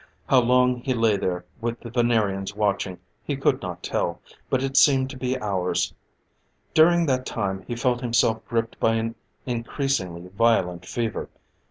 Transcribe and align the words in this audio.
How 0.29 0.41
long 0.41 0.77
he 0.77 0.95
lay 0.95 1.15
there 1.15 1.45
with 1.61 1.81
the 1.81 1.91
Venerians 1.91 2.55
watching, 2.55 2.99
he 3.23 3.37
could 3.37 3.61
not 3.61 3.83
tell, 3.83 4.19
but 4.49 4.63
it 4.63 4.75
seemed 4.75 5.11
to 5.11 5.15
be 5.15 5.39
hours. 5.39 5.93
During 6.73 7.05
that 7.05 7.23
time 7.23 7.63
he 7.67 7.75
felt 7.75 8.01
himself 8.01 8.43
gripped 8.47 8.79
by 8.79 8.95
an 8.95 9.13
increasingly 9.45 10.27
violent 10.29 10.87
fever. 10.87 11.29